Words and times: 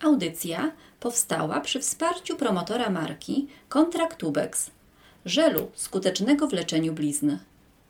Audycja 0.00 0.72
powstała 1.00 1.60
przy 1.60 1.80
wsparciu 1.80 2.36
promotora 2.36 2.90
marki 2.90 3.48
Kontraktubex, 3.68 4.70
żelu 5.24 5.70
skutecznego 5.74 6.48
w 6.48 6.52
leczeniu 6.52 6.92
blizn. 6.92 7.36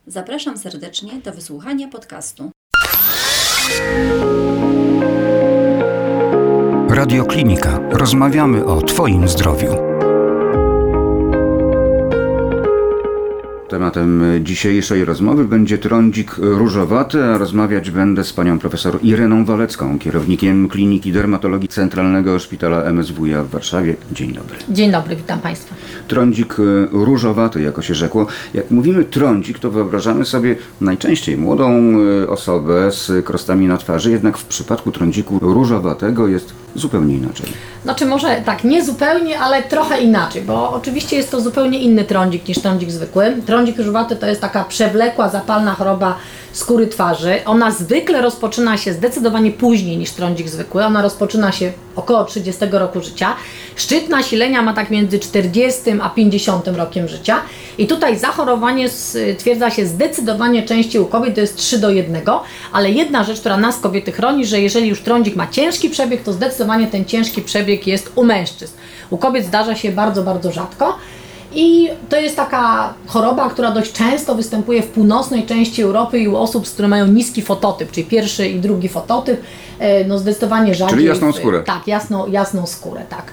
Zapraszam 0.07 0.59
serdecznie 0.59 1.13
do 1.25 1.33
wysłuchania 1.33 1.89
podcastu. 1.89 2.51
Radioklinika. 6.89 7.81
Rozmawiamy 7.91 8.65
o 8.65 8.83
Twoim 8.83 9.29
zdrowiu. 9.29 9.88
Tematem 13.69 14.23
dzisiejszej 14.41 15.05
rozmowy 15.05 15.45
będzie 15.45 15.79
trądzik 15.79 16.35
różowaty, 16.39 17.25
a 17.25 17.39
rozmawiać 17.39 17.91
będę 17.91 18.25
z 18.25 18.33
panią 18.33 18.59
profesor 18.59 18.99
Ireną 19.03 19.45
Walecką, 19.45 19.99
kierownikiem 19.99 20.69
Kliniki 20.69 21.13
Dermatologii 21.13 21.69
Centralnego 21.69 22.39
Szpitala 22.39 22.83
MSWiA 22.93 23.43
w 23.43 23.49
Warszawie. 23.49 23.97
Dzień 24.13 24.33
dobry. 24.33 24.57
Dzień 24.69 24.91
dobry, 24.91 25.17
witam 25.17 25.41
państwa. 25.41 25.75
Trądzik 26.09 26.57
różowaty, 26.93 27.63
jako 27.63 27.83
się 27.83 27.95
rzekło. 27.95 28.27
Jak 28.55 28.71
mówimy 28.71 29.05
trądzik, 29.05 29.59
to 29.59 29.71
wyobrażamy 29.71 30.25
sobie 30.25 30.57
najczęściej 30.81 31.37
młodą 31.37 31.93
e, 32.23 32.29
osobę 32.29 32.93
z 32.93 33.25
krostami 33.25 33.67
na 33.67 33.77
twarzy, 33.77 34.11
jednak 34.11 34.39
w 34.39 34.45
przypadku 34.45 34.93
trądziku 34.93 35.39
różowatego 35.43 36.29
jest 36.29 36.53
zupełnie 36.75 37.15
inaczej. 37.15 37.47
Znaczy 37.83 38.07
może 38.07 38.43
tak, 38.45 38.65
nie 38.65 38.85
zupełnie, 38.85 39.41
ale 39.41 39.63
trochę 39.63 40.01
inaczej, 40.01 40.43
bo 40.43 40.73
oczywiście 40.73 41.17
jest 41.17 41.31
to 41.31 41.41
zupełnie 41.41 41.79
inny 41.79 42.05
trądzik 42.05 42.49
niż 42.49 42.59
trądzik 42.59 42.91
zwykły. 42.91 43.37
Trądzik 43.47 43.58
różowaty 43.67 44.17
to 44.17 44.27
jest 44.27 44.41
taka 44.41 44.65
przewlekła, 44.65 45.29
zapalna 45.29 45.75
choroba 45.75 46.17
skóry 46.53 46.87
twarzy. 46.87 47.45
Ona 47.45 47.71
zwykle 47.71 48.23
rozpoczyna 48.23 48.77
się 48.77 48.93
zdecydowanie 48.93 49.51
później 49.51 49.97
niż 49.97 50.11
trądzik 50.11 50.49
zwykły. 50.49 50.85
Ona 50.85 51.03
rozpoczyna 51.03 51.53
się 51.53 51.73
około 51.97 52.25
30 52.25 52.65
roku 52.71 53.01
życia. 53.01 53.37
Szczyt 53.77 54.09
nasilenia 54.09 54.63
ma 54.63 54.73
tak 54.73 54.91
między 54.91 55.19
40 55.19 55.81
a 56.03 56.11
50 56.11 56.69
rokiem 56.69 57.09
życia. 57.09 57.41
I 57.79 57.87
tutaj 57.87 58.19
zachorowanie 58.19 58.89
stwierdza 58.89 59.71
się 59.71 59.87
zdecydowanie 59.87 60.63
częściej 60.63 61.03
u 61.03 61.07
kobiet, 61.07 61.35
to 61.35 61.41
jest 61.41 61.57
3 61.57 61.79
do 61.79 61.91
1, 61.91 62.23
ale 62.73 62.91
jedna 62.91 63.25
rzecz, 63.25 63.41
która 63.41 63.57
nas 63.57 63.81
kobiety 63.81 64.13
chroni, 64.13 64.47
że 64.47 64.61
jeżeli 64.61 64.89
już 64.89 65.03
trądzik 65.03 65.37
ma 65.37 65.47
ciężki 65.47 65.91
przebieg, 65.91 66.23
to 66.23 66.33
zdecydowanie 66.33 66.87
ten 66.87 67.05
ciężki 67.05 67.43
przebieg 67.43 67.87
jest 67.87 68.13
u 68.15 68.25
mężczyzn. 68.25 68.75
U 69.11 69.19
kobiet 69.19 69.47
zdarza 69.47 69.77
się 69.77 69.93
bardzo, 69.93 70.23
bardzo 70.23 70.53
rzadko. 70.53 70.99
I 71.55 71.91
to 72.09 72.17
jest 72.17 72.37
taka 72.37 72.95
choroba, 73.07 73.51
która 73.51 73.71
dość 73.71 73.93
często 73.93 74.35
występuje 74.35 74.83
w 74.83 74.87
północnej 74.87 75.47
części 75.47 75.83
Europy 75.83 76.19
i 76.19 76.29
u 76.29 76.37
osób, 76.37 76.69
z 76.69 76.73
które 76.73 76.89
mają 76.89 77.07
niski 77.07 77.43
fototyp, 77.43 77.91
czyli 77.91 78.07
pierwszy 78.07 78.49
i 78.49 78.61
drugi 78.61 78.89
fototyp, 78.89 79.41
e, 79.79 80.05
no 80.05 80.19
zdecydowanie 80.19 80.75
rzadziej. 80.75 80.95
Czyli 80.95 81.07
jasną 81.07 81.33
skórę. 81.33 81.63
Tak, 81.67 81.87
jasną, 81.87 82.27
jasną 82.27 82.67
skórę, 82.67 83.03
tak. 83.09 83.33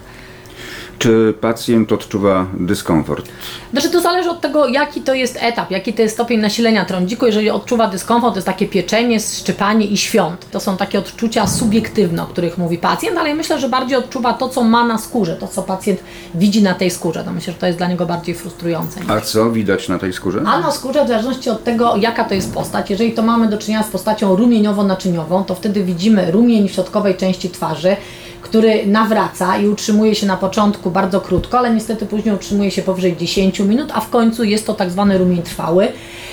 Czy 1.05 1.33
pacjent 1.41 1.91
odczuwa 1.91 2.45
dyskomfort? 2.53 3.29
Znaczy 3.71 3.89
to 3.89 4.01
zależy 4.01 4.29
od 4.29 4.41
tego, 4.41 4.67
jaki 4.67 5.01
to 5.01 5.13
jest 5.13 5.37
etap, 5.41 5.71
jaki 5.71 5.93
to 5.93 6.01
jest 6.01 6.15
stopień 6.15 6.39
nasilenia 6.39 6.85
trądziku. 6.85 7.25
Jeżeli 7.25 7.49
odczuwa 7.49 7.87
dyskomfort, 7.87 8.33
to 8.33 8.37
jest 8.37 8.47
takie 8.47 8.67
pieczenie, 8.67 9.19
szczypanie 9.19 9.85
i 9.85 9.97
świąt. 9.97 10.51
To 10.51 10.59
są 10.59 10.77
takie 10.77 10.99
odczucia 10.99 11.47
subiektywne, 11.47 12.23
o 12.23 12.25
których 12.25 12.57
mówi 12.57 12.77
pacjent, 12.77 13.17
ale 13.17 13.29
ja 13.29 13.35
myślę, 13.35 13.59
że 13.59 13.69
bardziej 13.69 13.97
odczuwa 13.97 14.33
to, 14.33 14.49
co 14.49 14.63
ma 14.63 14.87
na 14.87 14.97
skórze, 14.97 15.35
to, 15.35 15.47
co 15.47 15.63
pacjent 15.63 15.99
widzi 16.35 16.63
na 16.63 16.73
tej 16.73 16.91
skórze. 16.91 17.23
To 17.23 17.31
myślę, 17.31 17.53
że 17.53 17.59
to 17.59 17.65
jest 17.65 17.77
dla 17.77 17.87
niego 17.87 18.05
bardziej 18.05 18.35
frustrujące. 18.35 18.99
A 19.07 19.21
co 19.21 19.51
widać 19.51 19.89
na 19.89 19.99
tej 19.99 20.13
skórze? 20.13 20.41
A 20.45 20.59
na 20.59 20.71
skórze, 20.71 21.05
w 21.05 21.07
zależności 21.07 21.49
od 21.49 21.63
tego, 21.63 21.95
jaka 21.97 22.23
to 22.23 22.33
jest 22.33 22.53
postać. 22.53 22.89
Jeżeli 22.89 23.11
to 23.11 23.21
mamy 23.21 23.47
do 23.47 23.57
czynienia 23.57 23.83
z 23.83 23.89
postacią 23.89 24.35
rumieniowo-naczyniową, 24.35 25.45
to 25.45 25.55
wtedy 25.55 25.83
widzimy 25.83 26.31
rumień 26.31 26.69
w 26.69 26.71
środkowej 26.71 27.15
części 27.15 27.49
twarzy, 27.49 27.95
który 28.45 28.85
nawraca 28.85 29.57
i 29.57 29.67
utrzymuje 29.67 30.15
się 30.15 30.27
na 30.27 30.37
początku 30.37 30.91
bardzo 30.91 31.21
krótko, 31.21 31.57
ale 31.57 31.73
niestety 31.73 32.05
później 32.05 32.35
utrzymuje 32.35 32.71
się 32.71 32.81
powyżej 32.81 33.17
10 33.17 33.59
minut, 33.59 33.91
a 33.93 34.01
w 34.01 34.09
końcu 34.09 34.43
jest 34.43 34.67
to 34.67 34.73
tak 34.73 34.89
zwany 34.89 35.17
rumień 35.17 35.41
trwały. 35.41 35.87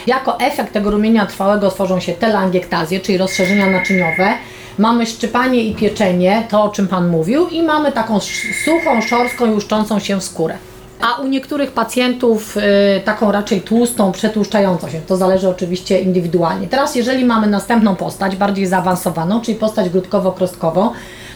Jako 0.06 0.40
efekt 0.40 0.72
tego 0.72 0.90
rumienia 0.90 1.26
trwałego 1.26 1.70
tworzą 1.70 2.00
się 2.00 2.12
telangiektazje, 2.12 3.00
czyli 3.00 3.18
rozszerzenia 3.18 3.70
naczyniowe. 3.70 4.28
Mamy 4.78 5.06
szczypanie 5.06 5.64
i 5.64 5.74
pieczenie, 5.74 6.46
to 6.50 6.62
o 6.62 6.68
czym 6.68 6.88
Pan 6.88 7.08
mówił, 7.08 7.48
i 7.48 7.62
mamy 7.62 7.92
taką 7.92 8.20
suchą, 8.64 9.02
szorstką 9.02 9.46
i 9.46 9.54
łuszczącą 9.54 9.98
się 9.98 10.20
skórę. 10.20 10.58
A 11.00 11.22
u 11.22 11.28
niektórych 11.28 11.72
pacjentów 11.72 12.56
y, 12.56 12.60
taką 13.04 13.32
raczej 13.32 13.60
tłustą, 13.60 14.12
przetłuszczającą 14.12 14.88
się. 14.88 15.00
To 15.00 15.16
zależy 15.16 15.48
oczywiście 15.48 16.00
indywidualnie. 16.00 16.66
Teraz 16.66 16.94
jeżeli 16.94 17.24
mamy 17.24 17.46
następną 17.46 17.96
postać, 17.96 18.36
bardziej 18.36 18.66
zaawansowaną, 18.66 19.40
czyli 19.40 19.58
postać 19.58 19.90
grudkowo-krostkową, 19.90 20.90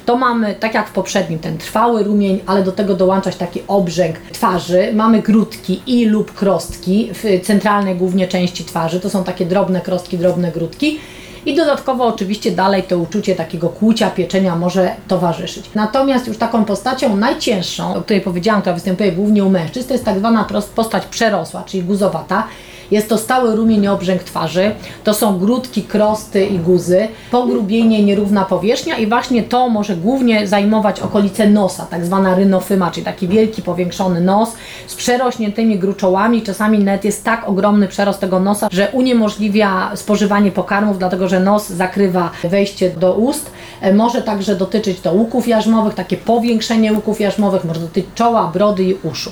to 0.06 0.16
mamy, 0.16 0.54
tak 0.54 0.74
jak 0.74 0.88
w 0.88 0.92
poprzednim, 0.92 1.38
ten 1.38 1.58
trwały 1.58 2.02
rumień, 2.02 2.40
ale 2.46 2.62
do 2.62 2.72
tego 2.72 2.94
dołączać 2.94 3.36
taki 3.36 3.62
obrzęk 3.68 4.16
twarzy. 4.32 4.92
Mamy 4.94 5.22
grudki 5.22 5.82
i 5.86 6.06
lub 6.06 6.32
krostki 6.32 7.10
w 7.12 7.46
centralnej 7.46 7.94
głównie 7.94 8.28
części 8.28 8.64
twarzy. 8.64 9.00
To 9.00 9.10
są 9.10 9.24
takie 9.24 9.46
drobne 9.46 9.80
krostki, 9.80 10.18
drobne 10.18 10.52
grudki. 10.52 10.98
I 11.46 11.54
dodatkowo 11.54 12.06
oczywiście 12.06 12.50
dalej 12.50 12.82
to 12.82 12.98
uczucie 12.98 13.34
takiego 13.34 13.68
kłucia, 13.68 14.10
pieczenia 14.10 14.56
może 14.56 14.90
towarzyszyć. 15.08 15.70
Natomiast 15.74 16.26
już 16.28 16.38
taką 16.38 16.64
postacią 16.64 17.16
najcięższą, 17.16 17.94
o 17.94 18.02
której 18.02 18.20
powiedziałam, 18.20 18.60
która 18.60 18.74
występuje 18.74 19.12
głównie 19.12 19.44
u 19.44 19.50
mężczyzn, 19.50 19.88
to 19.88 19.94
jest 19.94 20.04
tak 20.04 20.18
zwana 20.18 20.46
postać 20.74 21.06
przerosła, 21.06 21.64
czyli 21.66 21.82
guzowata. 21.82 22.46
Jest 22.90 23.08
to 23.08 23.18
stały 23.18 23.56
rumień 23.56 23.86
obrzęk 23.86 24.22
twarzy, 24.22 24.70
to 25.04 25.14
są 25.14 25.38
grudki, 25.38 25.82
krosty 25.82 26.46
i 26.46 26.58
guzy, 26.58 27.08
pogrubienie, 27.30 28.02
nierówna 28.02 28.44
powierzchnia 28.44 28.98
i 28.98 29.06
właśnie 29.06 29.42
to 29.42 29.68
może 29.68 29.96
głównie 29.96 30.46
zajmować 30.46 31.00
okolice 31.00 31.50
nosa, 31.50 31.86
tak 31.86 32.04
zwana 32.04 32.34
rynofyma, 32.34 32.90
czyli 32.90 33.04
taki 33.04 33.28
wielki, 33.28 33.62
powiększony 33.62 34.20
nos 34.20 34.52
z 34.86 34.94
przerośniętymi 34.94 35.78
gruczołami. 35.78 36.42
Czasami 36.42 36.78
nawet 36.78 37.04
jest 37.04 37.24
tak 37.24 37.48
ogromny 37.48 37.88
przerost 37.88 38.20
tego 38.20 38.40
nosa, 38.40 38.68
że 38.72 38.88
uniemożliwia 38.92 39.90
spożywanie 39.94 40.52
pokarmów, 40.52 40.98
dlatego 40.98 41.28
że 41.28 41.40
nos 41.40 41.68
zakrywa 41.68 42.30
wejście 42.44 42.90
do 42.90 43.14
ust. 43.14 43.50
E, 43.80 43.94
może 43.94 44.22
także 44.22 44.56
dotyczyć 44.56 45.00
to 45.00 45.12
łuków 45.12 45.48
jarzmowych, 45.48 45.94
takie 45.94 46.16
powiększenie 46.16 46.92
łuków 46.92 47.20
jarzmowych, 47.20 47.64
może 47.64 47.80
dotyczyć 47.80 48.06
czoła, 48.14 48.50
brody 48.54 48.84
i 48.84 48.94
uszu. 49.02 49.30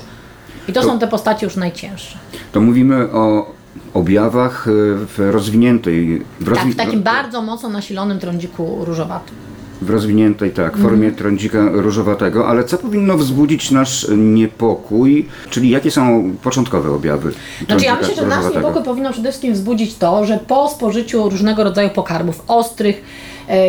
I 0.67 0.73
to, 0.73 0.81
to 0.81 0.87
są 0.87 0.99
te 0.99 1.07
postacie 1.07 1.45
już 1.45 1.55
najcięższe. 1.55 2.17
To 2.51 2.61
mówimy 2.61 3.11
o 3.11 3.55
objawach 3.93 4.67
e, 4.67 4.71
w 4.95 5.31
rozwiniętej... 5.31 6.21
W 6.39 6.47
rozwi... 6.47 6.63
Tak, 6.63 6.73
w 6.73 6.75
takim 6.75 7.03
bardzo 7.03 7.41
mocno 7.41 7.69
nasilonym 7.69 8.19
trądziku 8.19 8.77
różowatym. 8.85 9.35
W 9.81 9.89
rozwiniętej, 9.89 10.51
tak, 10.51 10.77
formie 10.77 11.07
mm. 11.07 11.15
trądzika 11.15 11.69
różowatego, 11.71 12.47
ale 12.47 12.63
co 12.63 12.77
powinno 12.77 13.17
wzbudzić 13.17 13.71
nasz 13.71 14.07
niepokój, 14.17 15.27
czyli 15.49 15.69
jakie 15.69 15.91
są 15.91 16.31
początkowe 16.43 16.91
objawy? 16.91 17.31
Znaczy 17.65 17.85
ja 17.85 17.95
myślę, 17.95 18.15
że 18.15 18.25
nasz 18.25 18.55
niepokój 18.55 18.83
powinno 18.83 19.11
przede 19.11 19.29
wszystkim 19.29 19.53
wzbudzić 19.53 19.95
to, 19.95 20.25
że 20.25 20.39
po 20.47 20.69
spożyciu 20.69 21.29
różnego 21.29 21.63
rodzaju 21.63 21.89
pokarmów 21.89 22.43
ostrych, 22.47 23.01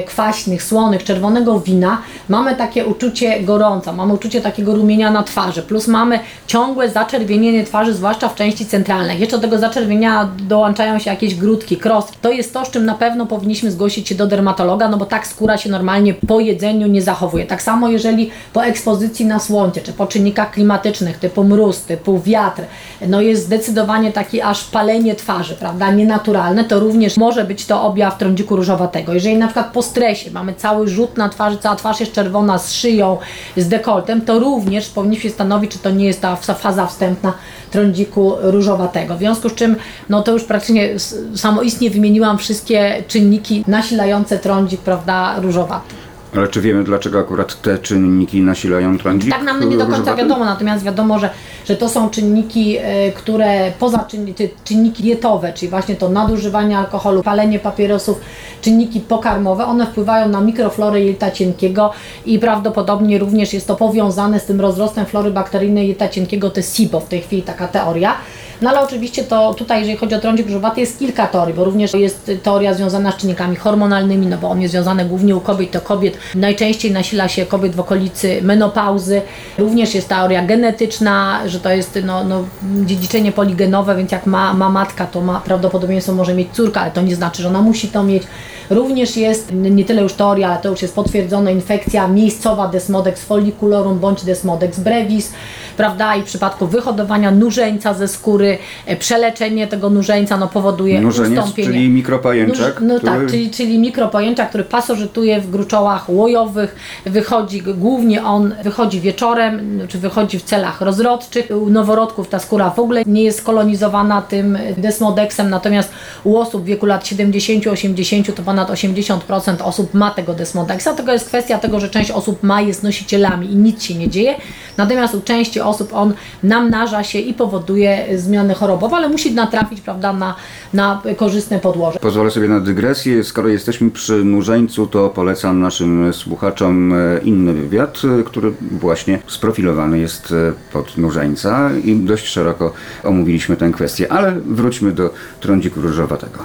kwaśnych, 0.06 0.62
słonych, 0.62 1.04
czerwonego 1.04 1.60
wina, 1.60 1.98
mamy 2.28 2.54
takie 2.54 2.86
uczucie 2.86 3.40
gorąca, 3.40 3.92
mamy 3.92 4.14
uczucie 4.14 4.40
takiego 4.40 4.74
rumienia 4.74 5.10
na 5.10 5.22
twarzy, 5.22 5.62
plus 5.62 5.88
mamy 5.88 6.20
ciągłe 6.46 6.90
zaczerwienienie 6.90 7.64
twarzy, 7.64 7.94
zwłaszcza 7.94 8.28
w 8.28 8.34
części 8.34 8.66
centralnej. 8.66 9.20
Jeszcze 9.20 9.36
do 9.36 9.42
tego 9.42 9.58
zaczerwienia 9.58 10.28
dołączają 10.38 10.98
się 10.98 11.10
jakieś 11.10 11.34
grudki, 11.34 11.76
kros. 11.76 12.06
To 12.22 12.30
jest 12.30 12.54
to, 12.54 12.64
z 12.64 12.70
czym 12.70 12.84
na 12.84 12.94
pewno 12.94 13.26
powinniśmy 13.26 13.70
zgłosić 13.70 14.08
się 14.08 14.14
do 14.14 14.26
dermatologa, 14.26 14.88
no 14.88 14.96
bo 14.96 15.06
tak 15.06 15.26
skóra 15.26 15.56
się 15.56 15.70
normalnie 15.70 16.14
po 16.14 16.40
jedzeniu 16.40 16.86
nie 16.86 17.02
zachowuje. 17.02 17.46
Tak 17.46 17.62
samo 17.62 17.88
jeżeli 17.88 18.30
po 18.52 18.64
ekspozycji 18.64 19.26
na 19.26 19.38
słońce, 19.38 19.80
czy 19.80 19.92
po 19.92 20.06
czynnikach 20.06 20.50
klimatycznych 20.50 21.18
typu 21.18 21.44
mróz, 21.44 21.80
typu 21.80 22.20
wiatr, 22.20 22.62
no 23.08 23.20
jest 23.20 23.44
zdecydowanie 23.44 24.12
taki 24.12 24.42
aż 24.42 24.64
palenie 24.64 25.14
twarzy, 25.14 25.54
prawda, 25.54 25.90
nienaturalne, 25.90 26.64
to 26.64 26.80
również 26.80 27.16
może 27.16 27.44
być 27.44 27.66
to 27.66 27.82
objaw 27.82 28.18
trądziku 28.18 28.56
różowatego. 28.56 29.14
Jeżeli 29.14 29.36
na 29.36 29.46
przykład 29.46 29.65
przykład 29.66 29.74
po 29.74 29.82
stresie 29.82 30.30
mamy 30.30 30.54
cały 30.54 30.88
rzut 30.88 31.16
na 31.16 31.28
twarzy, 31.28 31.58
cała 31.58 31.76
twarz 31.76 32.00
jest 32.00 32.12
czerwona 32.12 32.58
z 32.58 32.72
szyją, 32.72 33.18
z 33.56 33.68
dekoltem, 33.68 34.20
to 34.20 34.38
również 34.38 34.88
powinniśmy 34.88 35.30
stanowić, 35.30 35.72
czy 35.72 35.78
to 35.78 35.90
nie 35.90 36.06
jest 36.06 36.20
ta 36.20 36.36
faza 36.36 36.86
wstępna 36.86 37.32
trądziku 37.70 38.32
różowatego. 38.40 39.16
W 39.16 39.18
związku 39.18 39.48
z 39.48 39.54
czym, 39.54 39.76
no 40.08 40.22
to 40.22 40.32
już 40.32 40.44
praktycznie 40.44 40.88
samoistnie 41.34 41.90
wymieniłam 41.90 42.38
wszystkie 42.38 43.04
czynniki 43.08 43.64
nasilające 43.66 44.38
trądzik, 44.38 44.80
prawda, 44.80 45.40
różowaty. 45.40 46.05
Ale 46.36 46.48
czy 46.48 46.60
wiemy, 46.60 46.84
dlaczego 46.84 47.18
akurat 47.18 47.62
te 47.62 47.78
czynniki 47.78 48.40
nasilają 48.40 48.98
trądzik? 48.98 49.30
Tak 49.30 49.42
nam 49.42 49.70
nie 49.70 49.76
do 49.76 49.86
końca 49.86 50.14
wiadomo, 50.14 50.44
natomiast 50.44 50.84
wiadomo, 50.84 51.18
że, 51.18 51.30
że 51.64 51.76
to 51.76 51.88
są 51.88 52.10
czynniki, 52.10 52.76
e, 52.80 53.12
które 53.12 53.72
poza 53.78 53.98
czynniki, 53.98 54.48
czynniki 54.64 55.02
dietowe, 55.02 55.52
czyli 55.52 55.70
właśnie 55.70 55.96
to 55.96 56.08
nadużywanie 56.08 56.78
alkoholu, 56.78 57.22
palenie 57.22 57.58
papierosów, 57.58 58.20
czynniki 58.60 59.00
pokarmowe, 59.00 59.66
one 59.66 59.86
wpływają 59.86 60.28
na 60.28 60.40
mikroflorę 60.40 61.00
jelita 61.00 61.30
cienkiego 61.30 61.92
i 62.26 62.38
prawdopodobnie 62.38 63.18
również 63.18 63.52
jest 63.52 63.66
to 63.66 63.76
powiązane 63.76 64.40
z 64.40 64.44
tym 64.44 64.60
rozrostem 64.60 65.06
flory 65.06 65.30
bakteryjnej 65.30 65.86
jelita 65.86 66.08
cienkiego, 66.08 66.50
to 66.50 66.60
jest 66.60 66.76
SIBO 66.76 67.00
w 67.00 67.08
tej 67.08 67.20
chwili 67.20 67.42
taka 67.42 67.68
teoria. 67.68 68.16
No 68.62 68.70
ale 68.70 68.80
oczywiście 68.80 69.24
to 69.24 69.54
tutaj, 69.54 69.80
jeżeli 69.80 69.98
chodzi 69.98 70.14
o 70.14 70.20
trądzik 70.20 70.46
różowaty, 70.46 70.80
jest 70.80 70.98
kilka 70.98 71.26
teorii, 71.26 71.54
bo 71.54 71.64
również 71.64 71.94
jest 71.94 72.30
teoria 72.42 72.74
związana 72.74 73.12
z 73.12 73.16
czynnikami 73.16 73.56
hormonalnymi, 73.56 74.26
no 74.26 74.38
bo 74.38 74.50
on 74.50 74.60
jest 74.60 74.72
związany 74.72 75.04
głównie 75.04 75.36
u 75.36 75.40
kobiet, 75.40 75.70
to 75.70 75.80
kobiet 75.80 76.18
najczęściej 76.34 76.92
nasila 76.92 77.28
się 77.28 77.46
kobiet 77.46 77.74
w 77.74 77.80
okolicy 77.80 78.42
menopauzy. 78.42 79.22
Również 79.58 79.94
jest 79.94 80.08
teoria 80.08 80.46
genetyczna, 80.46 81.40
że 81.46 81.60
to 81.60 81.70
jest 81.70 81.98
no, 82.04 82.24
no, 82.24 82.44
dziedziczenie 82.84 83.32
poligenowe, 83.32 83.96
więc 83.96 84.12
jak 84.12 84.26
ma, 84.26 84.54
ma 84.54 84.68
matka, 84.68 85.06
to 85.06 85.20
ma 85.20 85.40
prawdopodobieństwo 85.40 86.12
może 86.12 86.34
mieć 86.34 86.48
córka, 86.52 86.80
ale 86.80 86.90
to 86.90 87.02
nie 87.02 87.16
znaczy, 87.16 87.42
że 87.42 87.48
ona 87.48 87.62
musi 87.62 87.88
to 87.88 88.02
mieć. 88.02 88.22
Również 88.70 89.16
jest 89.16 89.52
nie 89.52 89.84
tyle 89.84 90.02
już 90.02 90.12
teoria, 90.12 90.48
ale 90.48 90.58
to 90.58 90.68
już 90.68 90.82
jest 90.82 90.94
potwierdzone 90.94 91.52
infekcja 91.52 92.08
miejscowa 92.08 92.68
Desmodex 92.68 93.22
folliculorum 93.22 93.98
bądź 93.98 94.24
Desmodex 94.24 94.80
brevis, 94.80 95.32
prawda? 95.76 96.16
I 96.16 96.22
w 96.22 96.24
przypadku 96.24 96.66
wyhodowania 96.66 97.30
nużeńca 97.30 97.94
ze 97.94 98.08
skóry, 98.08 98.45
e, 98.86 98.96
przeleczenie 98.96 99.66
tego 99.66 99.90
nużeńca 99.90 100.36
no, 100.36 100.48
powoduje 100.48 101.00
Nużeniec, 101.00 101.38
ustąpienie. 101.38 101.68
czyli 101.68 101.88
mikropajęczak, 101.88 102.80
no 102.80 102.98
który- 102.98 103.12
tak, 103.12 103.30
czyli, 103.30 103.50
czyli 103.50 103.78
mikropojęczak, 103.78 104.48
który 104.48 104.64
pasożytuje 104.64 105.40
w 105.40 105.50
gruczołach 105.50 106.10
łojowych, 106.10 106.76
wychodzi 107.04 107.62
głównie 107.62 108.24
on, 108.24 108.54
wychodzi 108.64 109.00
wieczorem, 109.00 109.80
czy 109.88 109.98
wychodzi 109.98 110.38
w 110.38 110.42
celach 110.42 110.80
rozrodczych. 110.80 111.46
U 111.62 111.70
noworodków 111.70 112.28
ta 112.28 112.38
skóra 112.38 112.70
w 112.70 112.78
ogóle 112.78 113.02
nie 113.06 113.22
jest 113.22 113.42
kolonizowana 113.42 114.22
tym 114.22 114.58
desmodexem, 114.76 115.50
natomiast 115.50 115.90
u 116.24 116.36
osób 116.36 116.62
w 116.62 116.66
wieku 116.66 116.86
lat 116.86 117.04
70-80 117.04 118.32
to 118.32 118.42
ponad 118.42 118.70
80% 118.70 119.62
osób 119.62 119.94
ma 119.94 120.10
tego 120.10 120.34
desmodexa. 120.34 120.88
Tego 120.96 121.12
jest 121.12 121.26
kwestia 121.26 121.58
tego, 121.58 121.80
że 121.80 121.88
część 121.88 122.10
osób 122.10 122.42
ma, 122.42 122.60
jest 122.60 122.82
nosicielami 122.82 123.52
i 123.52 123.56
nic 123.56 123.82
się 123.82 123.94
nie 123.94 124.08
dzieje, 124.08 124.34
natomiast 124.76 125.14
u 125.14 125.20
części 125.20 125.60
osób 125.60 125.94
on 125.94 126.14
namnaża 126.42 127.04
się 127.04 127.18
i 127.18 127.34
powoduje 127.34 128.06
zmiany 128.18 128.54
chorobowe, 128.54 128.96
ale 128.96 129.08
musi 129.08 129.34
natrafić 129.34 129.80
prawda, 129.80 130.12
na, 130.12 130.34
na 130.74 131.02
korzystne 131.16 131.58
podłoże. 131.58 131.98
Pozwolę 131.98 132.30
sobie 132.30 132.48
na 132.48 132.60
dygresję. 132.60 133.24
Skoro 133.24 133.48
jesteśmy 133.48 133.90
przy 133.90 134.24
nurzeńcu, 134.24 134.86
to 134.86 135.08
polecam 135.08 135.60
naszym 135.60 136.12
słuchaczom 136.12 136.92
e, 136.92 137.18
inny 137.24 137.52
wywiad, 137.52 138.02
e, 138.20 138.22
który 138.22 138.52
właśnie 138.70 139.18
sprofilowany 139.26 139.98
jest 139.98 140.32
e, 140.32 140.52
pod 140.72 140.98
nurzeńca 140.98 141.70
i 141.84 141.96
dość 141.96 142.26
szeroko 142.26 142.72
omówiliśmy 143.04 143.56
tę 143.56 143.70
kwestię. 143.70 144.12
Ale 144.12 144.32
wróćmy 144.32 144.92
do 144.92 145.10
trądziku 145.40 145.80
różowatego. 145.80 146.38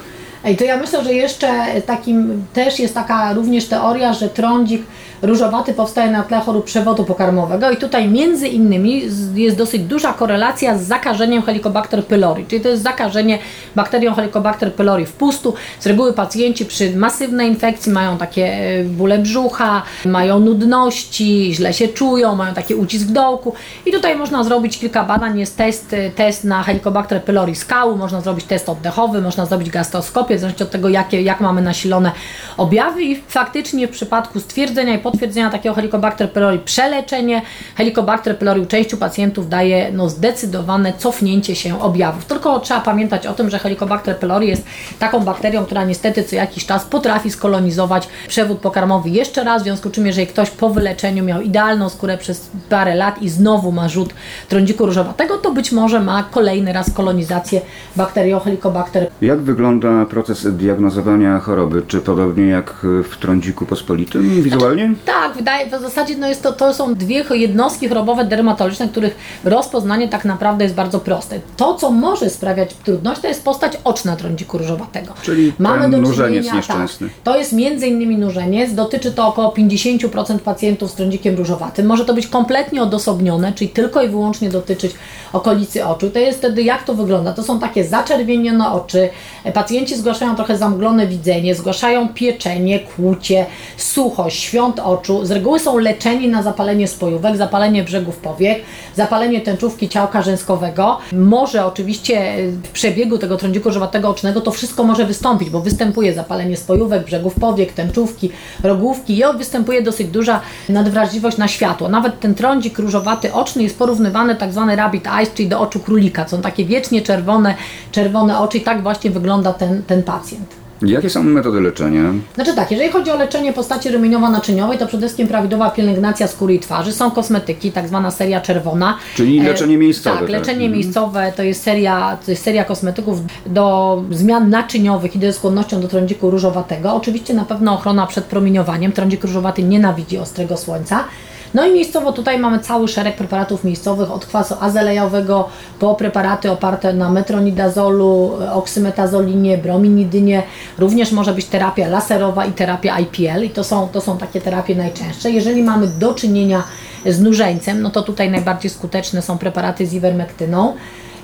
Ej, 0.43 0.57
to 0.57 0.63
ja 0.63 0.77
myślę, 0.77 1.03
że 1.03 1.13
jeszcze 1.13 1.65
takim 1.85 2.45
też 2.53 2.79
jest 2.79 2.93
taka 2.93 3.33
również 3.33 3.65
teoria, 3.65 4.13
że 4.13 4.29
trądzik 4.29 4.81
różowaty 5.21 5.73
powstaje 5.73 6.11
na 6.11 6.23
tle 6.23 6.39
chorób 6.39 6.65
przewodu 6.65 7.03
pokarmowego 7.03 7.71
i 7.71 7.77
tutaj 7.77 8.09
między 8.09 8.47
innymi 8.47 9.03
jest 9.35 9.57
dosyć 9.57 9.81
duża 9.81 10.13
korelacja 10.13 10.77
z 10.77 10.83
zakażeniem 10.83 11.41
Helicobacter 11.41 12.05
pylori, 12.05 12.45
czyli 12.45 12.61
to 12.61 12.69
jest 12.69 12.83
zakażenie 12.83 13.39
bakterią 13.75 14.13
Helicobacter 14.13 14.73
pylori 14.73 15.05
w 15.05 15.13
pustu. 15.13 15.53
Z 15.79 15.87
reguły 15.87 16.13
pacjenci 16.13 16.65
przy 16.65 16.95
masywnej 16.95 17.47
infekcji 17.47 17.91
mają 17.91 18.17
takie 18.17 18.45
e, 18.45 18.83
bóle 18.83 19.17
brzucha, 19.17 19.81
mają 20.05 20.39
nudności, 20.39 21.51
źle 21.53 21.73
się 21.73 21.87
czują, 21.87 22.35
mają 22.35 22.53
taki 22.53 22.75
ucisk 22.75 23.05
w 23.07 23.11
dołku. 23.11 23.53
I 23.85 23.91
tutaj 23.91 24.15
można 24.15 24.43
zrobić 24.43 24.79
kilka 24.79 25.03
badań, 25.03 25.39
jest 25.39 25.57
test, 25.57 25.93
e, 25.93 26.09
test 26.09 26.43
na 26.43 26.63
Helicobacter 26.63 27.23
pylori 27.23 27.55
skału, 27.55 27.97
można 27.97 28.21
zrobić 28.21 28.45
test 28.45 28.69
oddechowy, 28.69 29.21
można 29.21 29.45
zrobić 29.45 29.69
gastroskopię, 29.69 30.37
w 30.37 30.39
zależności 30.39 30.63
od 30.63 30.71
tego 30.71 30.89
jakie, 30.89 31.21
jak 31.21 31.39
mamy 31.39 31.61
nasilone 31.61 32.11
objawy. 32.57 33.03
I 33.03 33.21
faktycznie 33.27 33.87
w 33.87 33.91
przypadku 33.91 34.39
stwierdzenia 34.39 34.93
i 34.93 34.99
potwierdzenia 35.11 35.49
takiego 35.49 35.75
Helicobacter 35.75 36.31
pylori 36.31 36.59
przeleczenie 36.59 37.41
Helicobacter 37.75 38.37
pylori 38.37 38.61
u 38.61 38.65
części 38.65 38.97
pacjentów 38.97 39.49
daje 39.49 39.91
no, 39.93 40.09
zdecydowane 40.09 40.93
cofnięcie 40.97 41.55
się 41.55 41.81
objawów. 41.81 42.25
Tylko 42.25 42.59
trzeba 42.59 42.81
pamiętać 42.81 43.27
o 43.27 43.33
tym, 43.33 43.49
że 43.49 43.59
Helicobacter 43.59 44.17
pylori 44.17 44.47
jest 44.47 44.65
taką 44.99 45.19
bakterią, 45.19 45.65
która 45.65 45.85
niestety 45.85 46.23
co 46.23 46.35
jakiś 46.35 46.65
czas 46.65 46.85
potrafi 46.85 47.31
skolonizować 47.31 48.07
przewód 48.27 48.59
pokarmowy 48.59 49.09
jeszcze 49.09 49.43
raz, 49.43 49.61
w 49.61 49.65
związku 49.65 49.89
z 49.89 49.91
czym 49.91 50.07
jeżeli 50.07 50.27
ktoś 50.27 50.49
po 50.49 50.69
wyleczeniu 50.69 51.23
miał 51.23 51.41
idealną 51.41 51.89
skórę 51.89 52.17
przez 52.17 52.49
parę 52.69 52.95
lat 52.95 53.21
i 53.21 53.29
znowu 53.29 53.71
ma 53.71 53.89
rzut 53.89 54.13
trądziku 54.49 54.85
różowatego, 54.85 55.37
to 55.37 55.51
być 55.51 55.71
może 55.71 55.99
ma 55.99 56.23
kolejny 56.23 56.73
raz 56.73 56.91
kolonizację 56.91 57.61
bakterią 57.95 58.39
Helicobacter 58.39 59.07
Jak 59.21 59.41
wygląda 59.41 60.05
proces 60.05 60.57
diagnozowania 60.57 61.39
choroby? 61.39 61.81
Czy 61.87 62.01
podobnie 62.01 62.47
jak 62.47 62.73
w 63.09 63.17
trądziku 63.17 63.65
pospolitym 63.65 64.41
wizualnie? 64.41 64.93
так 65.05 65.30
Tak, 65.31 65.37
wydaje, 65.37 65.67
w 65.67 65.81
zasadzie 65.81 66.17
no 66.17 66.27
jest 66.27 66.43
to, 66.43 66.53
to 66.53 66.73
są 66.73 66.95
dwie 66.95 67.23
jednostki 67.31 67.89
chorobowe 67.89 68.25
dermatologiczne, 68.25 68.87
których 68.87 69.15
rozpoznanie 69.43 70.07
tak 70.07 70.25
naprawdę 70.25 70.63
jest 70.63 70.75
bardzo 70.75 70.99
proste. 70.99 71.39
To, 71.57 71.75
co 71.75 71.91
może 71.91 72.29
sprawiać 72.29 72.73
trudność, 72.73 73.21
to 73.21 73.27
jest 73.27 73.43
postać 73.43 73.77
oczna 73.83 74.15
trądziku 74.15 74.57
różowatego. 74.57 75.13
Czyli 75.21 75.53
ten 75.81 76.01
nurzeniec 76.01 76.53
nieszczęsny. 76.53 77.07
Tak, 77.07 77.17
to 77.23 77.37
jest 77.37 77.53
między 77.53 77.87
innymi 77.87 78.17
nurzeniec, 78.17 78.73
dotyczy 78.73 79.11
to 79.11 79.27
około 79.27 79.49
50% 79.49 80.39
pacjentów 80.39 80.91
z 80.91 80.93
trądzikiem 80.93 81.35
różowatym. 81.35 81.85
Może 81.85 82.05
to 82.05 82.13
być 82.13 82.27
kompletnie 82.27 82.83
odosobnione, 82.83 83.53
czyli 83.53 83.69
tylko 83.69 84.01
i 84.01 84.09
wyłącznie 84.09 84.49
dotyczyć 84.49 84.91
okolicy 85.33 85.85
oczu. 85.85 86.09
To 86.09 86.19
jest 86.19 86.37
wtedy, 86.39 86.63
jak 86.63 86.83
to 86.83 86.93
wygląda? 86.93 87.33
To 87.33 87.43
są 87.43 87.59
takie 87.59 87.83
zaczerwienione 87.83 88.71
oczy, 88.71 89.09
pacjenci 89.53 89.95
zgłaszają 89.95 90.35
trochę 90.35 90.57
zamglone 90.57 91.07
widzenie, 91.07 91.55
zgłaszają 91.55 92.09
pieczenie, 92.09 92.79
kłucie, 92.79 93.45
suchość, 93.77 94.39
świąt 94.43 94.79
oczu. 94.79 95.20
Z 95.21 95.31
reguły 95.31 95.59
są 95.59 95.77
leczeni 95.77 96.27
na 96.27 96.43
zapalenie 96.43 96.87
spojówek, 96.87 97.37
zapalenie 97.37 97.83
brzegów 97.83 98.17
powiek, 98.17 98.61
zapalenie 98.95 99.41
tęczówki 99.41 99.89
ciałka 99.89 100.21
rzęskowego. 100.21 100.97
Może 101.13 101.65
oczywiście 101.65 102.35
w 102.63 102.69
przebiegu 102.69 103.17
tego 103.17 103.37
trądziku 103.37 103.69
różowatego 103.69 104.09
ocznego 104.09 104.41
to 104.41 104.51
wszystko 104.51 104.83
może 104.83 105.05
wystąpić, 105.05 105.49
bo 105.49 105.61
występuje 105.61 106.13
zapalenie 106.13 106.57
spojówek, 106.57 107.05
brzegów 107.05 107.35
powiek, 107.35 107.73
tęczówki, 107.73 108.29
rogówki 108.63 109.17
i 109.17 109.23
występuje 109.37 109.81
dosyć 109.81 110.07
duża 110.07 110.41
nadwrażliwość 110.69 111.37
na 111.37 111.47
światło. 111.47 111.89
Nawet 111.89 112.19
ten 112.19 112.35
trądzik 112.35 112.79
różowaty 112.79 113.33
oczny 113.33 113.63
jest 113.63 113.77
porównywany 113.77 114.35
tak 114.35 114.51
zwany 114.51 114.75
rabbit 114.75 115.07
eyes, 115.07 115.33
czyli 115.33 115.49
do 115.49 115.59
oczu 115.59 115.79
królika. 115.79 116.27
Są 116.27 116.41
takie 116.41 116.65
wiecznie 116.65 117.01
czerwone, 117.01 117.55
czerwone 117.91 118.39
oczy 118.39 118.57
i 118.57 118.61
tak 118.61 118.83
właśnie 118.83 119.11
wygląda 119.11 119.53
ten, 119.53 119.83
ten 119.83 120.03
pacjent. 120.03 120.60
Jakie 120.81 121.09
są 121.09 121.23
metody 121.23 121.61
leczenia? 121.61 122.03
Znaczy 122.35 122.55
tak, 122.55 122.71
jeżeli 122.71 122.89
chodzi 122.91 123.11
o 123.11 123.17
leczenie 123.17 123.53
postaci 123.53 123.89
rumieniowo-naczyniowej, 123.89 124.77
to 124.77 124.87
przede 124.87 125.01
wszystkim 125.07 125.27
prawidłowa 125.27 125.69
pielęgnacja 125.69 126.27
skóry 126.27 126.53
i 126.53 126.59
twarzy. 126.59 126.93
Są 126.93 127.11
kosmetyki, 127.11 127.71
tak 127.71 127.87
zwana 127.87 128.11
seria 128.11 128.41
czerwona. 128.41 128.97
Czyli 129.15 129.39
E, 129.39 129.43
leczenie 129.43 129.77
miejscowe, 129.77 130.19
Tak, 130.19 130.29
leczenie 130.29 130.65
Mhm. 130.65 130.71
miejscowe 130.71 131.33
to 131.35 131.43
jest, 131.43 131.63
seria, 131.63 132.17
to 132.25 132.31
jest 132.31 132.43
seria 132.43 132.63
kosmetyków 132.65 133.19
do 133.45 134.03
zmian 134.11 134.49
naczyniowych 134.49 135.15
i 135.15 135.19
do 135.19 135.33
skłonnością 135.33 135.81
do 135.81 135.87
trądziku 135.87 136.29
różowatego. 136.31 136.93
Oczywiście 136.95 137.33
na 137.33 137.45
pewno 137.45 137.73
ochrona 137.73 138.07
przed 138.07 138.25
promieniowaniem. 138.25 138.91
Trądzik 138.91 139.23
różowaty 139.23 139.63
nienawidzi 139.63 140.17
ostrego 140.17 140.57
słońca. 140.57 141.03
No 141.53 141.65
i 141.65 141.73
miejscowo 141.73 142.11
tutaj 142.13 142.39
mamy 142.39 142.59
cały 142.59 142.87
szereg 142.87 143.15
preparatów 143.15 143.63
miejscowych, 143.63 144.11
od 144.11 144.25
kwasu 144.25 144.55
azelejowego 144.59 145.49
po 145.79 145.95
preparaty 145.95 146.51
oparte 146.51 146.93
na 146.93 147.09
metronidazolu, 147.09 148.31
oksymetazolinie, 148.53 149.57
brominidynie. 149.57 150.43
Również 150.77 151.11
może 151.11 151.33
być 151.33 151.45
terapia 151.45 151.87
laserowa 151.87 152.45
i 152.45 152.51
terapia 152.51 152.99
IPL 152.99 153.43
i 153.43 153.49
to 153.49 153.63
są, 153.63 153.87
to 153.87 154.01
są 154.01 154.17
takie 154.17 154.41
terapie 154.41 154.75
najczęstsze. 154.75 155.31
Jeżeli 155.31 155.63
mamy 155.63 155.87
do 155.87 156.13
czynienia 156.13 156.63
z 157.05 157.21
nużeńcem, 157.21 157.81
no 157.81 157.89
to 157.89 158.01
tutaj 158.01 158.31
najbardziej 158.31 158.71
skuteczne 158.71 159.21
są 159.21 159.37
preparaty 159.37 159.87
z 159.87 159.93
iwermektyną. 159.93 160.73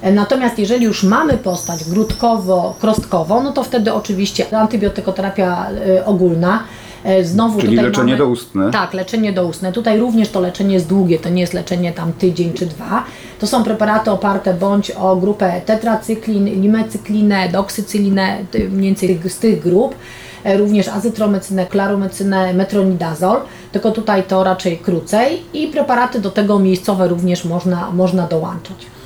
Natomiast 0.04 0.60
jeżeli 0.60 0.86
już 0.86 1.04
mamy 1.04 1.38
postać 1.38 1.84
grudkowo-krostkową, 1.84 3.44
no 3.44 3.52
to 3.52 3.64
wtedy 3.64 3.94
oczywiście 3.94 4.58
antybiotykoterapia 4.58 5.68
y, 5.72 6.06
ogólna. 6.06 6.64
E, 7.08 7.24
Znowu 7.24 7.62
Czyli 7.62 7.76
leczenie 7.76 8.14
mamy, 8.14 8.18
doustne. 8.18 8.72
Tak, 8.72 8.94
leczenie 8.94 9.34
doustne. 9.34 9.72
Tutaj 9.72 10.00
również 10.00 10.30
to 10.30 10.40
leczenie 10.40 10.74
jest 10.74 10.88
długie, 10.88 11.20
to 11.20 11.30
nie 11.30 11.42
jest 11.42 11.54
leczenie 11.54 11.92
tam 11.92 12.14
tydzień 12.14 12.54
czy 12.54 12.66
dwa. 12.66 13.04
To 13.40 13.48
są 13.48 13.64
preparaty 13.64 14.12
oparte 14.12 14.54
bądź 14.54 14.92
o 14.92 15.16
grupę 15.16 15.62
tetracyklin, 15.66 16.46
limecyklinę, 16.62 17.50
doksycylinę, 17.50 18.38
mniej 18.70 18.90
więcej 18.90 19.20
z 19.30 19.38
tych 19.40 19.64
grup. 19.64 19.96
E, 20.44 20.58
Również 20.58 20.88
azytromycynę, 20.88 21.66
klaromycynę, 21.66 22.54
metronidazol, 22.54 23.40
tylko 23.72 23.92
tutaj 23.92 24.24
to 24.24 24.44
raczej 24.44 24.78
krócej 24.78 25.42
i 25.54 25.68
preparaty 25.68 26.20
do 26.22 26.32
tego 26.32 26.60
miejscowe 26.60 27.08
również 27.08 27.46
można, 27.46 27.92
można 27.92 28.28
dołączać. 28.28 28.97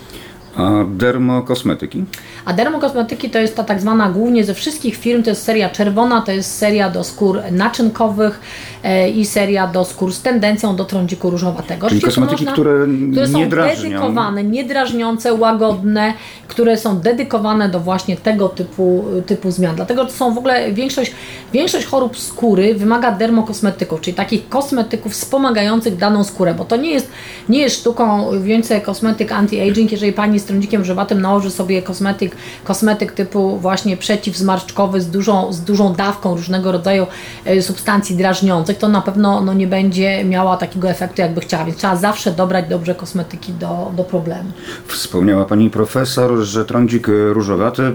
A 0.55 0.69
dermokosmetyki? 0.87 2.03
A 2.45 2.53
dermokosmetyki 2.53 3.29
to 3.29 3.39
jest 3.39 3.55
ta 3.55 3.63
tak 3.63 3.81
zwana 3.81 4.09
głównie 4.09 4.43
ze 4.43 4.53
wszystkich 4.53 4.95
firm, 4.95 5.23
to 5.23 5.29
jest 5.29 5.43
seria 5.43 5.69
czerwona, 5.69 6.21
to 6.21 6.31
jest 6.31 6.57
seria 6.57 6.89
do 6.89 7.03
skór 7.03 7.41
naczynkowych 7.51 8.39
e, 8.83 9.09
i 9.09 9.25
seria 9.25 9.67
do 9.67 9.85
skór 9.85 10.13
z 10.13 10.21
tendencją 10.21 10.75
do 10.75 10.85
trądziku 10.85 11.29
różowatego. 11.29 11.89
Czyli 11.89 12.01
to 12.01 12.07
kosmetyki, 12.07 12.45
które 12.45 12.87
które 13.11 13.27
są 13.27 13.37
nie 13.37 13.47
drażnią. 13.47 13.89
dedykowane, 13.89 14.43
niedrażniące, 14.43 15.33
łagodne, 15.33 16.13
które 16.47 16.77
są 16.77 16.99
dedykowane 16.99 17.69
do 17.69 17.79
właśnie 17.79 18.17
tego 18.17 18.49
typu, 18.49 19.05
typu 19.25 19.51
zmian. 19.51 19.75
Dlatego 19.75 20.05
to 20.05 20.11
są 20.11 20.33
w 20.33 20.37
ogóle 20.37 20.71
większość, 20.71 21.11
większość 21.53 21.85
chorób 21.85 22.17
skóry 22.17 22.75
wymaga 22.75 23.11
dermokosmetyków, 23.11 24.01
czyli 24.01 24.15
takich 24.15 24.49
kosmetyków 24.49 25.11
wspomagających 25.11 25.97
daną 25.97 26.23
skórę, 26.23 26.53
bo 26.53 26.65
to 26.65 26.75
nie 26.75 26.91
jest, 26.91 27.09
nie 27.49 27.59
jest 27.59 27.75
sztuką 27.75 28.29
więcej 28.41 28.81
kosmetyk 28.81 29.31
anti-aging, 29.31 29.91
jeżeli 29.91 30.13
Pani 30.13 30.33
jest 30.33 30.50
trądzikiem 30.51 30.81
różowatym 30.81 31.21
nałoży 31.21 31.51
sobie 31.51 31.81
kosmetyk, 31.81 32.35
kosmetyk 32.63 33.11
typu 33.11 33.57
właśnie 33.57 33.97
przeciwzmarszczkowy 33.97 35.01
z 35.01 35.07
dużą, 35.07 35.53
z 35.53 35.61
dużą 35.61 35.93
dawką 35.93 36.35
różnego 36.35 36.71
rodzaju 36.71 37.07
e, 37.45 37.61
substancji 37.61 38.15
drażniących, 38.15 38.77
to 38.77 38.87
na 38.87 39.01
pewno 39.01 39.41
no, 39.41 39.53
nie 39.53 39.67
będzie 39.67 40.23
miała 40.23 40.57
takiego 40.57 40.89
efektu, 40.89 41.21
jakby 41.21 41.41
chciała. 41.41 41.65
Więc 41.65 41.77
trzeba 41.77 41.95
zawsze 41.95 42.31
dobrać 42.31 42.69
dobrze 42.69 42.95
kosmetyki 42.95 43.53
do, 43.53 43.91
do 43.97 44.03
problemu. 44.03 44.51
Wspomniała 44.87 45.45
pani 45.45 45.69
profesor, 45.69 46.37
że 46.37 46.65
trądzik 46.65 47.07
różowaty, 47.33 47.91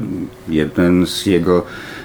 jeden 0.49 1.07
z 1.07 1.27
jego 1.27 1.63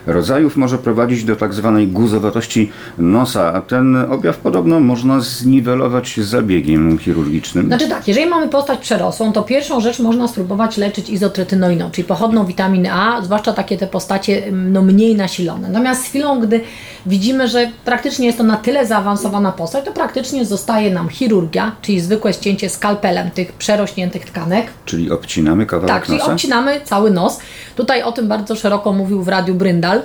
rodzajów, 0.08 0.58
może 0.58 0.78
prowadzić 0.78 1.24
do 1.24 1.36
tak 1.36 1.54
zwanej 1.54 1.88
guzowatości 1.88 2.72
nosa, 2.98 3.54
a 3.54 3.62
ten 3.62 3.96
objaw 3.96 4.38
podobno 4.38 4.80
można 4.80 5.20
zniwelować 5.20 6.20
zabiegiem 6.20 6.98
chirurgicznym. 6.98 7.66
Znaczy 7.66 7.90
tak, 7.90 8.08
jeżeli 8.08 8.30
mamy 8.30 8.48
postać 8.50 8.80
przerosłą, 8.80 9.34
to 9.34 9.44
pierwszą 9.44 9.82
rzecz 9.82 10.00
można 10.00 10.28
spróbować 10.32 10.78
leczyć 10.78 11.10
izotretynoiną, 11.10 11.92
czyli 11.92 12.08
pochodną 12.08 12.46
witaminy 12.46 12.94
A, 12.94 13.22
zwłaszcza 13.22 13.54
takie 13.54 13.78
te 13.78 13.88
postacie 13.88 14.46
mm, 14.46 14.74
no, 14.74 14.82
mniej 14.82 15.16
nasilone. 15.16 15.70
Natomiast 15.70 16.04
z 16.04 16.06
chwilą, 16.06 16.40
gdy 16.40 16.62
widzimy, 17.06 17.48
że 17.48 17.72
praktycznie 17.86 18.26
jest 18.26 18.38
to 18.38 18.44
na 18.44 18.58
tyle 18.58 18.86
zaawansowana 18.86 19.52
postać, 19.52 19.86
to 19.86 19.92
praktycznie 19.92 20.46
zostaje 20.46 20.92
nam 20.92 21.10
chirurgia, 21.10 21.76
czyli 21.82 22.00
zwykłe 22.02 22.34
ścięcie 22.34 22.70
skalpelem 22.70 23.32
tych 23.32 23.54
przerośniętych 23.54 24.26
tkanek. 24.26 24.68
Czyli 24.86 25.12
obcinamy 25.12 25.66
kawałek 25.66 25.96
Tak, 25.96 26.06
czyli 26.06 26.18
nosa? 26.18 26.32
obcinamy 26.32 26.82
cały 26.84 27.12
nos. 27.12 27.40
Tutaj 27.76 28.04
o 28.04 28.12
tym 28.12 28.28
bardzo 28.28 28.56
szeroko 28.56 28.94
mówił 28.94 29.24
w 29.24 29.28
radiu 29.28 29.56
Bryndal. 29.56 30.02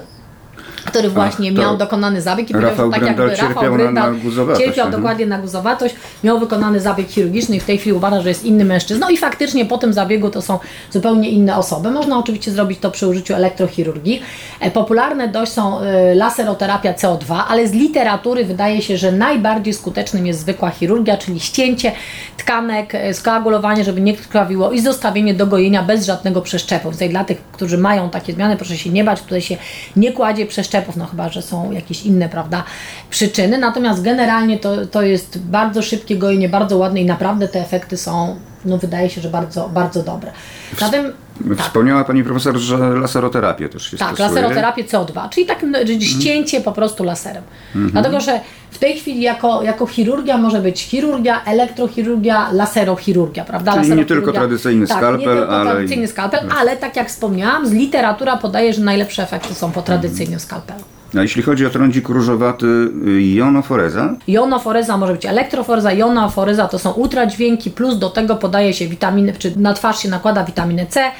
Który 0.86 1.08
właśnie 1.10 1.52
to 1.52 1.60
miał 1.60 1.76
dokonany 1.76 2.22
zabieg 2.22 2.50
i 2.50 2.52
Rafał 2.52 2.90
tak 2.90 3.00
Bryndal 3.00 3.26
jakby 3.28 3.36
Rafał 3.36 3.46
cierpiał 3.62 3.70
na- 3.78 3.90
na 4.00 4.10
cierpiał 4.58 4.90
dokładnie 4.90 5.26
na 5.26 5.38
guzowatość, 5.38 5.94
miał 6.24 6.38
wykonany 6.40 6.80
zabieg 6.80 7.08
chirurgiczny 7.08 7.56
i 7.56 7.60
w 7.60 7.64
tej 7.64 7.78
chwili 7.78 7.92
uważa, 7.96 8.20
że 8.20 8.28
jest 8.28 8.44
inny 8.44 8.64
mężczyzną 8.64 9.08
i 9.08 9.16
faktycznie 9.16 9.66
po 9.66 9.78
tym 9.78 9.92
zabiegu 9.92 10.30
to 10.30 10.42
są 10.42 10.58
zupełnie 10.90 11.30
inne 11.30 11.56
osoby. 11.56 11.90
Można 11.90 12.18
oczywiście 12.18 12.50
zrobić 12.50 12.78
to 12.80 12.90
przy 12.90 13.06
użyciu 13.08 13.34
elektrochirurgii. 13.34 14.22
E, 14.60 14.70
Popularne 14.70 15.28
dość 15.28 15.52
są 15.52 15.80
e, 15.80 16.14
laseroterapia 16.14 16.92
CO2, 16.92 17.42
ale 17.48 17.68
z 17.68 17.72
literatury 17.72 18.44
wydaje 18.44 18.82
się, 18.82 18.96
że 18.96 19.12
najbardziej 19.12 19.74
skutecznym 19.74 20.26
jest 20.26 20.40
zwykła 20.40 20.70
chirurgia, 20.70 21.16
czyli 21.16 21.40
ścięcie 21.40 21.92
tkanek, 22.36 22.94
e, 22.94 23.14
skoagulowanie, 23.14 23.84
żeby 23.84 24.00
nie 24.00 24.14
krwawiło 24.16 24.72
i 24.72 24.80
zostawienie 24.80 25.34
do 25.34 25.46
gojenia 25.46 25.82
bez 25.82 26.06
żadnego 26.06 26.42
przeszczepu. 26.42 26.90
Tutaj 26.92 27.08
dla 27.10 27.24
tych, 27.24 27.38
którzy 27.52 27.78
mają 27.78 28.10
takie 28.10 28.32
zmiany, 28.32 28.56
proszę 28.56 28.76
się 28.76 28.90
nie 28.90 29.04
bać, 29.04 29.20
tutaj 29.22 29.40
się 29.42 29.56
nie 29.96 30.12
kładzie 30.12 30.46
przeszczepów, 30.76 30.96
no 30.96 31.06
chyba, 31.06 31.28
że 31.28 31.42
są 31.42 31.72
jakieś 31.72 32.02
inne, 32.02 32.28
prawda, 32.28 32.64
przyczyny. 33.10 33.58
Natomiast 33.58 34.02
generalnie 34.02 34.58
to, 34.58 34.86
to 34.86 35.02
jest 35.02 35.38
bardzo 35.38 35.82
szybkie 35.82 36.16
gojenie, 36.16 36.48
bardzo 36.48 36.76
ładne 36.76 37.00
i 37.00 37.04
naprawdę 37.04 37.48
te 37.48 37.60
efekty 37.60 37.96
są, 37.96 38.36
no 38.64 38.78
wydaje 38.78 39.10
się, 39.10 39.20
że 39.20 39.28
bardzo, 39.28 39.68
bardzo 39.68 40.02
dobre. 40.02 40.32
Zatem 40.78 41.12
Wspomniała 41.58 42.04
pani 42.04 42.24
profesor, 42.24 42.56
że 42.56 42.76
laseroterapię 42.78 43.68
też 43.68 43.90
się 43.90 43.96
tak, 43.96 44.08
stosuje. 44.14 44.28
laseroterapię 44.28 44.84
CO2, 44.84 45.28
czyli 45.28 45.46
tak 45.46 45.64
n- 45.64 45.76
ścięcie 46.02 46.60
po 46.60 46.72
prostu 46.72 47.04
laserem. 47.04 47.42
Mhm. 47.74 47.92
Dlatego, 47.92 48.20
że 48.20 48.40
w 48.70 48.78
tej 48.78 48.96
chwili 48.96 49.20
jako, 49.22 49.62
jako 49.62 49.86
chirurgia 49.86 50.38
może 50.38 50.60
być 50.60 50.80
chirurgia, 50.82 51.44
elektrochirurgia, 51.44 52.52
laserochirurgia, 52.52 53.44
prawda? 53.44 53.72
Czyli 53.72 53.88
nie 53.90 53.94
Laserochirurgia- 53.96 54.06
tylko 54.06 54.32
tradycyjny 54.32 54.86
tak, 54.86 54.96
skalpel, 54.98 55.20
nie 55.20 55.26
tylko 55.36 55.48
ale 55.60 55.70
tradycyjny 55.70 56.08
skalpel, 56.08 56.40
ale 56.58 56.76
tak 56.76 56.96
jak 56.96 57.08
wspomniałam, 57.08 57.66
z 57.66 57.72
literatura 57.72 58.36
podaje, 58.36 58.72
że 58.72 58.80
najlepsze 58.82 59.22
efekty 59.22 59.54
są 59.54 59.72
po 59.72 59.82
tradycyjnym 59.82 60.40
skalpelu. 60.40 60.80
A 61.18 61.22
jeśli 61.22 61.42
chodzi 61.42 61.66
o 61.66 61.70
trądzik 61.70 62.08
różowaty 62.08 62.66
y, 63.06 63.22
jonoforeza, 63.22 64.14
Jonoforeza 64.28 64.96
może 64.96 65.12
być 65.12 65.26
elektroforeza, 65.26 65.92
jonoforeza 65.92 66.68
to 66.68 66.78
są 66.78 66.90
ultradźwięki, 66.92 67.70
plus 67.70 67.98
do 67.98 68.10
tego 68.10 68.36
podaje 68.36 68.74
się 68.74 68.88
witaminy, 68.88 69.32
czy 69.38 69.58
na 69.58 69.74
twarz 69.74 69.98
się 69.98 70.08
nakłada 70.08 70.44
witaminę 70.44 70.86
C, 70.86 71.10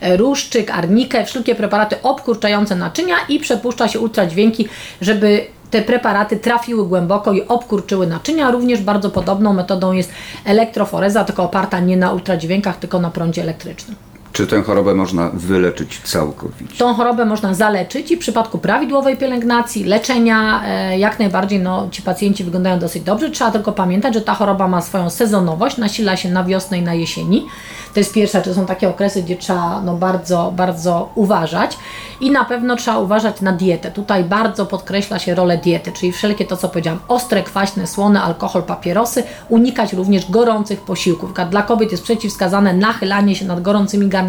e, 0.00 0.16
różdżyk, 0.16 0.70
arnikę, 0.70 1.24
wszelkie 1.24 1.54
preparaty 1.54 1.96
obkurczające 2.02 2.76
naczynia 2.76 3.16
i 3.28 3.40
przepuszcza 3.40 3.88
się 3.88 4.00
ultradźwięki, 4.00 4.68
żeby 5.00 5.46
te 5.70 5.82
preparaty 5.82 6.36
trafiły 6.36 6.86
głęboko 6.86 7.32
i 7.32 7.42
obkurczyły 7.48 8.06
naczynia. 8.06 8.50
Również 8.50 8.80
bardzo 8.80 9.10
podobną 9.10 9.52
metodą 9.52 9.92
jest 9.92 10.12
elektroforeza, 10.44 11.24
tylko 11.24 11.42
oparta 11.42 11.80
nie 11.80 11.96
na 11.96 12.12
ultradźwiękach, 12.12 12.76
tylko 12.76 13.00
na 13.00 13.10
prądzie 13.10 13.42
elektrycznym. 13.42 13.96
Czy 14.36 14.46
tę 14.46 14.62
chorobę 14.62 14.94
można 14.94 15.30
wyleczyć 15.34 16.00
całkowicie? 16.04 16.78
Tą 16.78 16.94
chorobę 16.94 17.24
można 17.24 17.54
zaleczyć 17.54 18.10
i 18.10 18.16
w 18.16 18.18
przypadku 18.18 18.58
prawidłowej 18.58 19.16
pielęgnacji, 19.16 19.84
leczenia, 19.84 20.62
e, 20.64 20.98
jak 20.98 21.18
najbardziej 21.18 21.60
no, 21.60 21.88
ci 21.90 22.02
pacjenci 22.02 22.44
wyglądają 22.44 22.78
dosyć 22.78 23.02
dobrze. 23.02 23.30
Trzeba 23.30 23.50
tylko 23.50 23.72
pamiętać, 23.72 24.14
że 24.14 24.20
ta 24.20 24.34
choroba 24.34 24.68
ma 24.68 24.82
swoją 24.82 25.10
sezonowość, 25.10 25.76
nasila 25.76 26.16
się 26.16 26.30
na 26.30 26.44
wiosnę 26.44 26.78
i 26.78 26.82
na 26.82 26.94
jesieni. 26.94 27.46
To 27.94 28.00
jest 28.00 28.12
pierwsza, 28.12 28.40
to 28.40 28.54
są 28.54 28.66
takie 28.66 28.88
okresy, 28.88 29.22
gdzie 29.22 29.36
trzeba 29.36 29.80
no, 29.80 29.94
bardzo, 29.94 30.52
bardzo 30.56 31.10
uważać 31.14 31.78
i 32.20 32.30
na 32.30 32.44
pewno 32.44 32.76
trzeba 32.76 32.98
uważać 32.98 33.40
na 33.40 33.52
dietę. 33.52 33.90
Tutaj 33.90 34.24
bardzo 34.24 34.66
podkreśla 34.66 35.18
się 35.18 35.34
rolę 35.34 35.58
diety, 35.58 35.92
czyli 35.92 36.12
wszelkie 36.12 36.44
to, 36.44 36.56
co 36.56 36.68
powiedziałam, 36.68 37.00
ostre, 37.08 37.42
kwaśne, 37.42 37.86
słone, 37.86 38.22
alkohol, 38.22 38.62
papierosy, 38.62 39.22
unikać 39.48 39.92
również 39.92 40.30
gorących 40.30 40.80
posiłków. 40.80 41.30
Dla 41.50 41.62
kobiet 41.62 41.92
jest 41.92 42.04
przeciwwskazane 42.04 42.72
nachylanie 42.72 43.34
się 43.34 43.44
nad 43.44 43.62
gorącymi 43.62 44.08
garnkami 44.08 44.25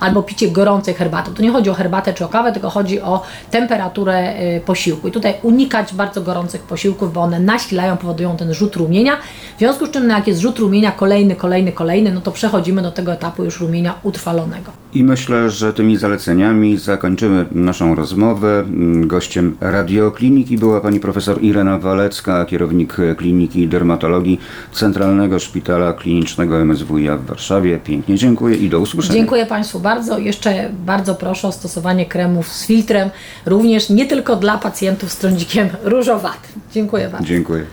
albo 0.00 0.22
picie 0.22 0.50
gorącej 0.50 0.94
herbaty. 0.94 1.30
Tu 1.30 1.42
nie 1.42 1.50
chodzi 1.50 1.70
o 1.70 1.74
herbatę 1.74 2.14
czy 2.14 2.24
o 2.24 2.28
kawę, 2.28 2.52
tylko 2.52 2.70
chodzi 2.70 3.00
o 3.00 3.22
temperaturę 3.50 4.34
y, 4.56 4.60
posiłku. 4.60 5.08
I 5.08 5.12
tutaj 5.12 5.34
unikać 5.42 5.94
bardzo 5.94 6.22
gorących 6.22 6.62
posiłków, 6.62 7.12
bo 7.12 7.20
one 7.20 7.40
nasilają, 7.40 7.96
powodują 7.96 8.36
ten 8.36 8.54
rzut 8.54 8.76
rumienia. 8.76 9.16
W 9.56 9.58
związku 9.58 9.86
z 9.86 9.90
czym, 9.90 10.06
no 10.06 10.14
jak 10.14 10.26
jest 10.26 10.40
rzut 10.40 10.58
rumienia 10.58 10.92
kolejny, 10.92 11.36
kolejny, 11.36 11.72
kolejny, 11.72 12.12
no 12.12 12.20
to 12.20 12.32
przechodzimy 12.32 12.82
do 12.82 12.90
tego 12.90 13.12
etapu 13.12 13.44
już 13.44 13.60
rumienia 13.60 13.94
utrwalonego. 14.02 14.72
I 14.94 15.04
myślę, 15.04 15.50
że 15.50 15.72
tymi 15.72 15.96
zaleceniami 15.96 16.76
zakończymy 16.76 17.46
naszą 17.52 17.94
rozmowę. 17.94 18.60
Mm, 18.60 19.08
Gościem 19.08 19.56
radiokliniki 19.60 20.58
była 20.58 20.80
pani 20.80 21.00
profesor 21.00 21.42
Irena 21.42 21.78
Walecka, 21.78 22.44
kierownik 22.44 22.96
Kliniki 23.16 23.68
Dermatologii 23.68 24.40
Centralnego 24.72 25.38
Szpitala 25.38 25.92
Klinicznego 25.92 26.64
MSWiA 26.64 27.16
w 27.16 27.26
Warszawie. 27.26 27.78
Pięknie 27.78 28.16
dziękuję 28.16 28.56
i 28.56 28.68
do 28.68 28.80
usłyszenia. 28.80 29.11
Dziękuję 29.12 29.46
Państwu 29.46 29.80
bardzo. 29.80 30.18
Jeszcze 30.18 30.70
bardzo 30.72 31.14
proszę 31.14 31.48
o 31.48 31.52
stosowanie 31.52 32.06
kremów 32.06 32.48
z 32.48 32.66
filtrem, 32.66 33.10
również 33.46 33.90
nie 33.90 34.06
tylko 34.06 34.36
dla 34.36 34.58
pacjentów 34.58 35.12
z 35.12 35.16
trądzikiem 35.16 35.68
różowatym. 35.82 36.60
Dziękuję 36.72 37.08
bardzo. 37.08 37.26
Dziękuję. 37.26 37.64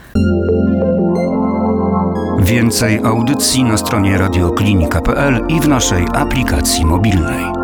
Więcej 2.39 2.99
audycji 3.03 3.63
na 3.63 3.77
stronie 3.77 4.17
radioklinika.pl 4.17 5.45
i 5.47 5.59
w 5.59 5.67
naszej 5.67 6.05
aplikacji 6.13 6.85
mobilnej. 6.85 7.58